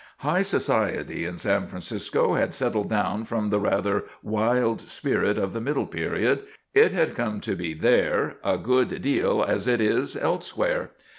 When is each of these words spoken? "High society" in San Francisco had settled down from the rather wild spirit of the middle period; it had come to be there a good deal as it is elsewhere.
"High 0.21 0.41
society" 0.41 1.25
in 1.25 1.37
San 1.37 1.67
Francisco 1.67 2.33
had 2.33 2.55
settled 2.55 2.89
down 2.89 3.23
from 3.23 3.51
the 3.51 3.59
rather 3.59 4.05
wild 4.23 4.81
spirit 4.81 5.37
of 5.37 5.53
the 5.53 5.61
middle 5.61 5.85
period; 5.85 6.41
it 6.73 6.91
had 6.91 7.13
come 7.13 7.39
to 7.41 7.55
be 7.55 7.75
there 7.75 8.37
a 8.43 8.57
good 8.57 8.99
deal 9.03 9.43
as 9.43 9.67
it 9.67 9.79
is 9.79 10.17
elsewhere. 10.17 10.89